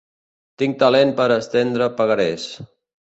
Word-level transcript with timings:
Tinc 0.61 0.79
talent 0.83 1.13
per 1.21 1.27
estendre 1.37 1.89
pagarés. 2.01 2.49